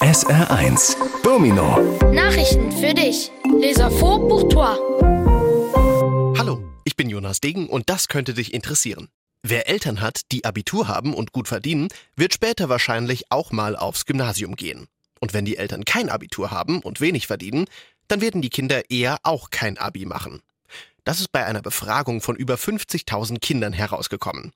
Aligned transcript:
SR1 0.00 0.96
Domino 1.22 1.76
Nachrichten 2.10 2.72
für 2.72 2.94
dich. 2.94 3.30
Les 3.60 3.76
infos 3.76 4.18
pour 4.30 4.48
toi. 4.48 4.74
Hallo, 6.38 6.64
ich 6.84 6.96
bin 6.96 7.10
Jonas 7.10 7.40
Degen 7.40 7.68
und 7.68 7.90
das 7.90 8.08
könnte 8.08 8.32
dich 8.32 8.54
interessieren. 8.54 9.10
Wer 9.42 9.68
Eltern 9.68 10.00
hat, 10.00 10.22
die 10.32 10.46
Abitur 10.46 10.88
haben 10.88 11.12
und 11.12 11.32
gut 11.32 11.48
verdienen, 11.48 11.88
wird 12.16 12.32
später 12.32 12.70
wahrscheinlich 12.70 13.30
auch 13.30 13.52
mal 13.52 13.76
aufs 13.76 14.06
Gymnasium 14.06 14.56
gehen. 14.56 14.86
Und 15.20 15.34
wenn 15.34 15.44
die 15.44 15.58
Eltern 15.58 15.84
kein 15.84 16.08
Abitur 16.08 16.50
haben 16.50 16.80
und 16.80 17.02
wenig 17.02 17.26
verdienen, 17.26 17.66
dann 18.08 18.22
werden 18.22 18.40
die 18.40 18.48
Kinder 18.48 18.88
eher 18.88 19.18
auch 19.22 19.50
kein 19.50 19.76
Abi 19.76 20.06
machen. 20.06 20.40
Das 21.04 21.20
ist 21.20 21.30
bei 21.30 21.44
einer 21.44 21.60
Befragung 21.60 22.22
von 22.22 22.36
über 22.36 22.54
50.000 22.54 23.38
Kindern 23.40 23.74
herausgekommen. 23.74 24.52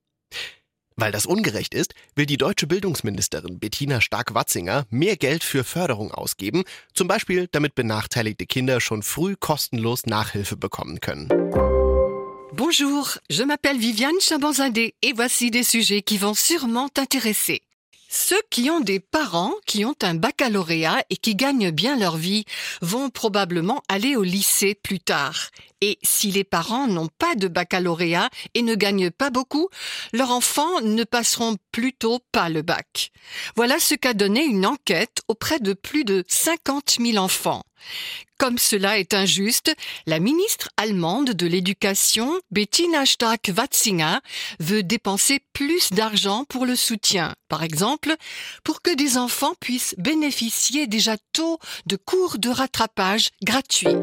Weil 0.97 1.11
das 1.11 1.27
ungerecht 1.27 1.75
ist, 1.75 1.93
will 2.15 2.27
die 2.27 2.37
deutsche 2.37 2.69
Bildungsministerin 2.69 3.59
Bettina 3.59 4.01
Stark-Watzinger 4.01 4.87
mehr 4.91 5.17
Geld 5.17 5.43
für 5.43 5.65
Förderung 5.65 6.13
ausgeben, 6.13 6.63
zum 6.93 7.09
Beispiel 7.09 7.49
damit 7.51 7.75
benachteiligte 7.75 8.47
Kinder 8.47 8.81
schon 8.81 9.03
früh 9.03 9.35
kostenlos 9.35 10.07
Nachhilfe 10.07 10.57
bekommen 10.57 11.01
können. 11.01 11.29
Bonjour, 12.53 13.19
je 13.29 13.43
m'appelle 13.43 13.81
Viviane 13.81 14.21
Chabanzadeh 14.21 14.95
et 15.03 15.13
voici 15.13 15.51
des 15.51 15.65
sujets 15.65 16.03
qui 16.03 16.19
vont 16.19 16.35
sûrement 16.35 16.89
t'intéresser. 16.89 17.63
Ceux 18.09 18.41
qui 18.49 18.71
ont 18.71 18.79
des 18.79 19.01
parents 19.01 19.55
qui 19.67 19.85
ont 19.85 19.97
un 20.03 20.15
baccalauréat 20.15 21.03
et 21.11 21.17
qui 21.17 21.35
gagnent 21.35 21.73
bien 21.73 21.99
leur 21.99 22.17
vie 22.17 22.45
vont 22.81 23.11
probablement 23.11 23.83
aller 23.89 24.15
au 24.15 24.23
lycée 24.23 24.77
plus 24.77 25.01
tard. 25.01 25.51
Et 25.87 25.99
si 26.03 26.31
les 26.31 26.45
parents 26.45 26.87
n'ont 26.87 27.11
pas 27.19 27.35
de 27.35 27.47
baccalauréat 27.47 28.31
et 28.55 28.63
ne 28.63 28.75
gagnent 28.75 29.11
pas 29.11 29.29
beaucoup, 29.29 29.69
leurs 30.15 30.31
enfants 30.31 30.81
ne 30.81 31.05
passeront 31.05 31.59
plutôt 31.73 32.21
pas 32.33 32.49
le 32.49 32.63
bac. 32.63 33.13
Voilà 33.55 33.79
ce 33.79 33.95
qu'a 33.95 34.15
donné 34.15 34.45
une 34.45 34.65
enquête 34.65 35.21
auprès 35.29 35.61
de 35.61 35.75
plus 35.75 36.05
de 36.05 36.25
50 36.27 36.97
000 37.01 37.19
enfants. 37.19 37.65
Comme 38.39 38.57
cela 38.57 38.99
est 38.99 39.13
injuste, 39.13 39.75
la 40.07 40.21
ministre 40.21 40.71
allemande 40.79 41.33
de 41.33 41.47
l'Éducation, 41.47 42.33
Bettina 42.51 43.05
Stark-Watzinger, 43.05 44.21
veut 44.61 44.83
dépenser 44.83 45.41
plus 45.53 45.91
d'argent 45.91 46.47
pour 46.47 46.65
le 46.65 46.77
soutien. 46.77 47.35
Par 47.51 47.63
exemple, 47.63 48.15
pour 48.65 48.81
que 48.81 48.95
des 48.95 49.19
enfants 49.19 49.55
puissent 49.61 49.97
bénéficier 49.99 50.87
déjà 50.87 51.19
tôt 51.35 51.59
de 51.85 51.97
cours 51.97 52.39
de 52.39 52.49
rattrapage 52.49 53.29
gratuits. 53.43 53.99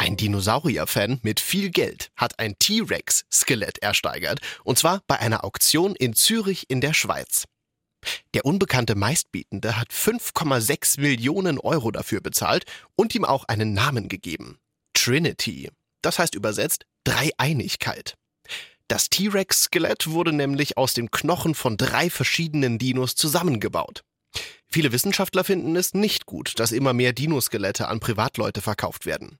Ein 0.00 0.16
Dinosaurier-Fan 0.16 1.20
mit 1.24 1.40
viel 1.40 1.68
Geld 1.68 2.10
hat 2.16 2.38
ein 2.38 2.58
T-Rex-Skelett 2.58 3.82
ersteigert, 3.82 4.40
und 4.64 4.78
zwar 4.78 5.02
bei 5.06 5.18
einer 5.18 5.44
Auktion 5.44 5.94
in 5.94 6.14
Zürich 6.14 6.70
in 6.70 6.80
der 6.80 6.94
Schweiz. 6.94 7.44
Der 8.32 8.46
unbekannte 8.46 8.94
Meistbietende 8.94 9.76
hat 9.76 9.90
5,6 9.90 11.02
Millionen 11.02 11.58
Euro 11.58 11.90
dafür 11.90 12.22
bezahlt 12.22 12.64
und 12.96 13.14
ihm 13.14 13.26
auch 13.26 13.44
einen 13.44 13.74
Namen 13.74 14.08
gegeben. 14.08 14.58
Trinity. 14.94 15.68
Das 16.00 16.18
heißt 16.18 16.34
übersetzt 16.34 16.86
Dreieinigkeit. 17.04 18.14
Das 18.88 19.10
T-Rex-Skelett 19.10 20.06
wurde 20.06 20.32
nämlich 20.32 20.78
aus 20.78 20.94
den 20.94 21.10
Knochen 21.10 21.54
von 21.54 21.76
drei 21.76 22.08
verschiedenen 22.08 22.78
Dinos 22.78 23.16
zusammengebaut. 23.16 24.02
Viele 24.66 24.92
Wissenschaftler 24.92 25.44
finden 25.44 25.76
es 25.76 25.92
nicht 25.92 26.24
gut, 26.24 26.58
dass 26.58 26.72
immer 26.72 26.94
mehr 26.94 27.12
Dinoskelette 27.12 27.86
an 27.88 28.00
Privatleute 28.00 28.62
verkauft 28.62 29.04
werden. 29.04 29.38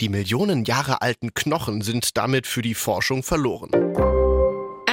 Die 0.00 0.08
Millionen 0.08 0.64
Jahre 0.64 1.02
alten 1.02 1.34
Knochen 1.34 1.80
sind 1.82 2.16
damit 2.16 2.46
für 2.46 2.62
die 2.62 2.74
Forschung 2.74 3.22
verloren. 3.22 3.70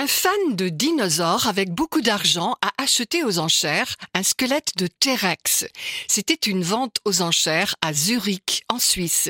Un 0.01 0.07
fan 0.07 0.55
de 0.55 0.69
dinosaures 0.69 1.47
avec 1.47 1.73
beaucoup 1.73 2.01
d'argent 2.01 2.55
a 2.61 2.71
acheté 2.77 3.23
aux 3.23 3.37
enchères 3.37 3.95
un 4.13 4.23
squelette 4.23 4.77
de 4.77 4.87
T-Rex. 4.87 5.65
C'était 6.07 6.49
une 6.49 6.63
vente 6.63 6.99
aux 7.03 7.21
enchères 7.21 7.75
à 7.81 7.91
Zurich, 7.93 8.63
en 8.69 8.79
Suisse. 8.79 9.29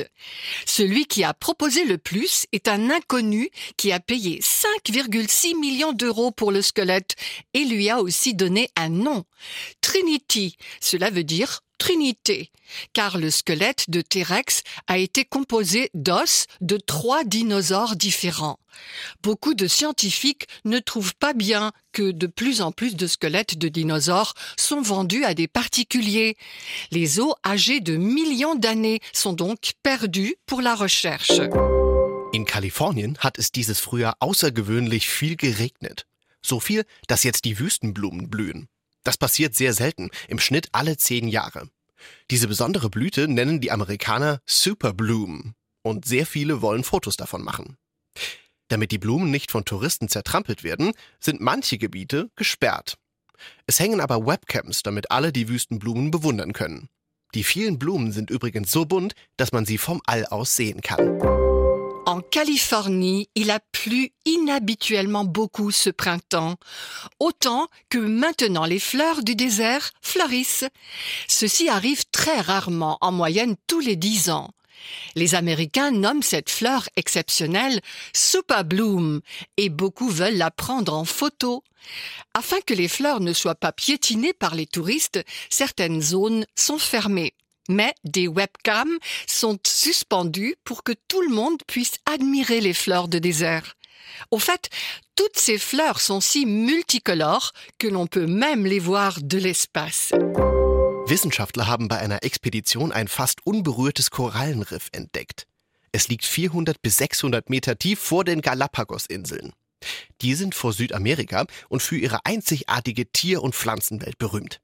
Celui 0.66 1.06
qui 1.06 1.24
a 1.24 1.34
proposé 1.34 1.84
le 1.84 1.98
plus 1.98 2.46
est 2.52 2.68
un 2.68 2.88
inconnu 2.90 3.50
qui 3.76 3.90
a 3.90 3.98
payé 4.00 4.40
5,6 4.40 5.58
millions 5.58 5.92
d'euros 5.92 6.30
pour 6.30 6.52
le 6.52 6.62
squelette 6.62 7.16
et 7.52 7.64
lui 7.64 7.90
a 7.90 8.00
aussi 8.00 8.34
donné 8.34 8.70
un 8.76 8.90
nom. 8.90 9.24
Trinity. 9.80 10.56
Cela 10.80 11.10
veut 11.10 11.24
dire 11.24 11.62
Trinité, 11.80 12.52
car 12.92 13.16
le 13.16 13.30
squelette 13.30 13.88
de 13.88 14.02
T-Rex 14.02 14.62
a 14.86 14.98
été 14.98 15.24
composé 15.24 15.90
d'os 15.94 16.46
de 16.60 16.76
trois 16.76 17.24
dinosaures 17.24 17.96
différents. 17.96 18.58
Beaucoup 19.22 19.54
de 19.54 19.66
scientifiques 19.66 20.46
ne 20.66 20.78
trouvent 20.78 21.14
pas 21.14 21.32
bien 21.32 21.72
que 21.92 22.12
de 22.12 22.26
plus 22.26 22.60
en 22.60 22.70
plus 22.70 22.96
de 22.96 23.06
squelettes 23.06 23.56
de 23.56 23.68
dinosaures 23.68 24.34
sont 24.58 24.82
vendus 24.82 25.24
à 25.24 25.32
des 25.32 25.48
particuliers. 25.48 26.36
Les 26.90 27.18
os 27.18 27.34
âgés 27.46 27.80
de 27.80 27.96
millions 27.96 28.54
d'années 28.54 29.00
sont 29.14 29.32
donc 29.32 29.72
perdus 29.82 30.36
pour 30.44 30.60
la 30.60 30.74
recherche. 30.74 31.40
In 32.34 32.44
Kalifornien 32.44 33.14
hat 33.20 33.38
es 33.38 33.52
dieses 33.52 33.80
Frühjahr 33.80 34.16
außergewöhnlich 34.20 35.08
viel 35.08 35.36
geregnet. 35.36 36.06
So 36.42 36.60
viel, 36.60 36.84
dass 37.08 37.24
jetzt 37.24 37.46
die 37.46 37.58
Wüstenblumen 37.58 38.28
blühen. 38.28 38.68
Das 39.02 39.16
passiert 39.16 39.54
sehr 39.54 39.72
selten, 39.72 40.10
im 40.28 40.38
Schnitt 40.38 40.68
alle 40.72 40.96
zehn 40.96 41.28
Jahre. 41.28 41.68
Diese 42.30 42.48
besondere 42.48 42.90
Blüte 42.90 43.28
nennen 43.28 43.60
die 43.60 43.70
Amerikaner 43.70 44.40
Super 44.46 44.92
Bloom 44.92 45.54
und 45.82 46.04
sehr 46.04 46.26
viele 46.26 46.62
wollen 46.62 46.84
Fotos 46.84 47.16
davon 47.16 47.42
machen. 47.42 47.76
Damit 48.68 48.92
die 48.92 48.98
Blumen 48.98 49.30
nicht 49.30 49.50
von 49.50 49.64
Touristen 49.64 50.08
zertrampelt 50.08 50.62
werden, 50.62 50.92
sind 51.18 51.40
manche 51.40 51.76
Gebiete 51.76 52.30
gesperrt. 52.36 52.98
Es 53.66 53.80
hängen 53.80 54.00
aber 54.00 54.26
Webcams, 54.26 54.82
damit 54.82 55.10
alle 55.10 55.32
die 55.32 55.48
Wüstenblumen 55.48 56.10
bewundern 56.10 56.52
können. 56.52 56.88
Die 57.34 57.44
vielen 57.44 57.78
Blumen 57.78 58.12
sind 58.12 58.30
übrigens 58.30 58.70
so 58.70 58.84
bunt, 58.84 59.14
dass 59.36 59.52
man 59.52 59.64
sie 59.64 59.78
vom 59.78 60.00
All 60.04 60.26
aus 60.26 60.56
sehen 60.56 60.82
kann. 60.82 61.59
En 62.06 62.22
Californie, 62.22 63.28
il 63.34 63.50
a 63.50 63.60
plu 63.72 64.10
inhabituellement 64.24 65.24
beaucoup 65.24 65.70
ce 65.70 65.90
printemps, 65.90 66.56
autant 67.18 67.68
que 67.88 67.98
maintenant 67.98 68.64
les 68.64 68.78
fleurs 68.78 69.22
du 69.22 69.36
désert 69.36 69.90
fleurissent. 70.00 70.64
Ceci 71.28 71.68
arrive 71.68 72.04
très 72.10 72.40
rarement, 72.40 72.98
en 73.00 73.12
moyenne 73.12 73.56
tous 73.66 73.80
les 73.80 73.96
dix 73.96 74.30
ans. 74.30 74.50
Les 75.14 75.34
Américains 75.34 75.90
nomment 75.90 76.22
cette 76.22 76.50
fleur 76.50 76.88
exceptionnelle 76.96 77.80
Super 78.14 78.64
Bloom 78.64 79.20
et 79.56 79.68
beaucoup 79.68 80.08
veulent 80.08 80.38
la 80.38 80.50
prendre 80.50 80.94
en 80.94 81.04
photo. 81.04 81.62
Afin 82.34 82.60
que 82.62 82.74
les 82.74 82.88
fleurs 82.88 83.20
ne 83.20 83.34
soient 83.34 83.54
pas 83.54 83.72
piétinées 83.72 84.32
par 84.32 84.54
les 84.54 84.66
touristes, 84.66 85.22
certaines 85.50 86.00
zones 86.00 86.46
sont 86.54 86.78
fermées 86.78 87.34
mais 87.68 87.94
des 88.04 88.28
webcams 88.28 88.98
sont 89.26 89.58
suspendues 89.66 90.56
pour 90.64 90.82
que 90.82 90.92
tout 91.08 91.22
le 91.22 91.34
monde 91.34 91.62
puisse 91.66 91.94
admirer 92.06 92.60
les 92.60 92.74
fleurs 92.74 93.08
de 93.08 93.18
désert. 93.18 93.76
Au 94.30 94.38
fait, 94.38 94.68
toutes 95.14 95.38
ces 95.38 95.58
fleurs 95.58 96.00
sont 96.00 96.20
si 96.20 96.46
multicolores 96.46 97.52
que 97.78 97.88
l'on 97.88 98.06
peut 98.06 98.26
même 98.26 98.66
les 98.66 98.78
voir 98.78 99.18
de 99.20 99.38
l'espace. 99.38 100.12
Wissenschaftler 101.06 101.66
haben 101.66 101.88
bei 101.88 101.98
einer 101.98 102.22
Expedition 102.22 102.92
ein 102.92 103.08
fast 103.08 103.44
unberührtes 103.44 104.10
Korallenriff 104.10 104.88
entdeckt. 104.92 105.46
Es 105.92 106.08
liegt 106.08 106.24
400 106.24 106.80
bis 106.82 106.98
600 106.98 107.50
Meter 107.50 107.76
tief 107.76 107.98
vor 107.98 108.24
den 108.24 108.42
Galapagos-Inseln. 108.42 109.52
Die 110.20 110.34
sind 110.34 110.54
vor 110.54 110.72
Südamerika 110.72 111.46
und 111.68 111.82
für 111.82 111.96
ihre 111.96 112.24
einzigartige 112.24 113.10
Tier- 113.10 113.42
und 113.42 113.54
Pflanzenwelt 113.54 114.18
berühmt. 114.18 114.60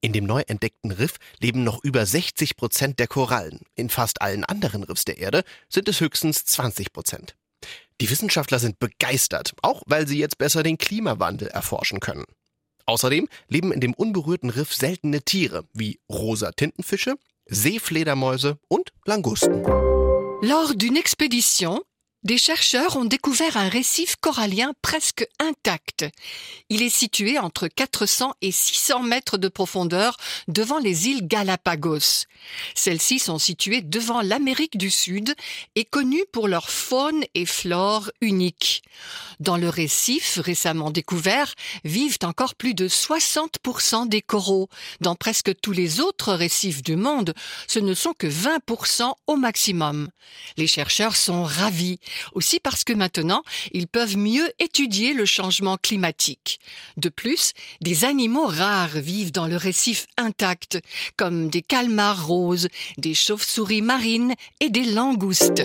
In 0.00 0.12
dem 0.12 0.24
neu 0.24 0.42
entdeckten 0.46 0.90
Riff 0.90 1.16
leben 1.38 1.64
noch 1.64 1.82
über 1.82 2.06
60 2.06 2.56
Prozent 2.56 2.98
der 2.98 3.06
Korallen. 3.06 3.60
In 3.74 3.90
fast 3.90 4.22
allen 4.22 4.44
anderen 4.44 4.82
Riffs 4.82 5.04
der 5.04 5.18
Erde 5.18 5.44
sind 5.68 5.88
es 5.88 6.00
höchstens 6.00 6.44
20 6.44 6.92
Prozent. 6.92 7.36
Die 8.00 8.10
Wissenschaftler 8.10 8.58
sind 8.58 8.78
begeistert, 8.78 9.54
auch 9.62 9.82
weil 9.86 10.06
sie 10.06 10.18
jetzt 10.18 10.38
besser 10.38 10.62
den 10.62 10.78
Klimawandel 10.78 11.48
erforschen 11.48 12.00
können. 12.00 12.26
Außerdem 12.84 13.28
leben 13.48 13.72
in 13.72 13.80
dem 13.80 13.94
unberührten 13.94 14.50
Riff 14.50 14.74
seltene 14.74 15.22
Tiere 15.22 15.64
wie 15.72 15.98
rosa 16.08 16.52
Tintenfische, 16.52 17.16
Seefledermäuse 17.46 18.58
und 18.68 18.92
Langusten. 19.04 19.62
Lors 20.42 20.74
d'une 20.76 20.98
expédition, 20.98 21.80
des 22.26 22.38
chercheurs 22.38 22.96
ont 22.96 23.04
découvert 23.04 23.56
un 23.56 23.68
récif 23.68 24.16
corallien 24.16 24.72
presque 24.82 25.28
intact. 25.38 26.04
Il 26.68 26.82
est 26.82 26.90
situé 26.90 27.38
entre 27.38 27.68
400 27.68 28.34
et 28.42 28.50
600 28.50 29.04
mètres 29.04 29.38
de 29.38 29.46
profondeur 29.46 30.16
devant 30.48 30.80
les 30.80 31.06
îles 31.06 31.28
Galapagos. 31.28 32.26
Celles-ci 32.74 33.20
sont 33.20 33.38
situées 33.38 33.80
devant 33.80 34.22
l'Amérique 34.22 34.76
du 34.76 34.90
Sud 34.90 35.36
et 35.76 35.84
connues 35.84 36.24
pour 36.32 36.48
leur 36.48 36.68
faune 36.68 37.22
et 37.34 37.46
flore 37.46 38.10
unique. 38.20 38.82
Dans 39.38 39.56
le 39.56 39.68
récif 39.68 40.40
récemment 40.42 40.90
découvert 40.90 41.54
vivent 41.84 42.18
encore 42.24 42.56
plus 42.56 42.74
de 42.74 42.88
60% 42.88 44.08
des 44.08 44.22
coraux. 44.22 44.68
Dans 45.00 45.14
presque 45.14 45.52
tous 45.60 45.72
les 45.72 46.00
autres 46.00 46.32
récifs 46.32 46.82
du 46.82 46.96
monde, 46.96 47.34
ce 47.68 47.78
ne 47.78 47.94
sont 47.94 48.14
que 48.18 48.26
20% 48.26 49.12
au 49.28 49.36
maximum. 49.36 50.08
Les 50.56 50.66
chercheurs 50.66 51.14
sont 51.14 51.44
ravis 51.44 52.00
Aussi 52.32 52.60
parce 52.60 52.84
que 52.84 52.92
maintenant, 52.92 53.42
ils 53.72 53.88
peuvent 53.88 54.16
mieux 54.16 54.50
étudier 54.58 55.12
le 55.12 55.24
changement 55.24 55.76
climatique. 55.76 56.60
De 56.96 57.08
plus, 57.08 57.52
des 57.80 58.04
animaux 58.04 58.46
rares 58.46 58.98
vivent 58.98 59.32
dans 59.32 59.46
le 59.46 59.56
récif 59.56 60.06
intact, 60.16 60.80
comme 61.16 61.48
des 61.48 61.62
calmars 61.62 62.26
roses, 62.26 62.68
des 62.98 63.14
chauves-souris 63.14 63.82
marines 63.82 64.34
et 64.60 64.70
des 64.70 64.84
langoustes. 64.84 65.62